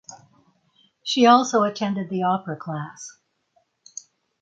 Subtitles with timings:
[1.03, 3.19] She also attended the opera class.